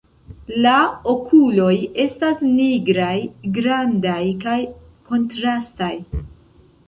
[0.65, 0.77] La
[1.11, 3.11] okuloj estas nigraj,
[3.59, 4.57] grandaj kaj
[5.11, 5.93] kontrastaj.